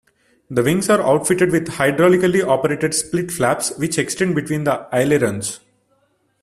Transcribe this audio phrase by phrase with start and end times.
[0.49, 5.59] The wings are outfitted with hydraulically-operated split flaps, which extend between the ailerons.